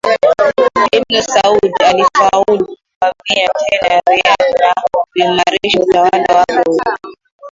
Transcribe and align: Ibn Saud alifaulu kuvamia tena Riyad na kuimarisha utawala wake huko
Ibn 0.97 1.21
Saud 1.21 1.71
alifaulu 1.87 2.65
kuvamia 2.99 3.47
tena 3.49 4.01
Riyad 4.09 4.53
na 4.61 4.73
kuimarisha 5.11 5.79
utawala 5.79 6.35
wake 6.37 6.69
huko 6.69 6.97